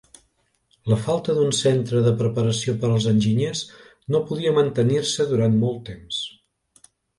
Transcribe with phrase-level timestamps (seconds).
[0.91, 3.63] La falta d'un centre de preparació per als Enginyers
[4.17, 6.27] no podia mantenir-se durant molt temps.